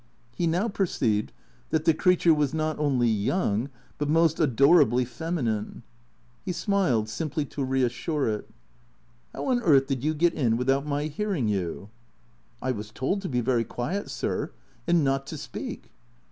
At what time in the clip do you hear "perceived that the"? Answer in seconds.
0.67-1.93